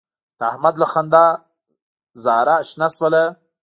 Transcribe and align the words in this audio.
د 0.39 0.41
احمد 0.51 0.75
له 0.81 0.87
خندا 0.93 1.25
نه 1.35 1.39
زاره 2.23 2.55
شنه 2.69 2.87
شوله. 2.95 3.23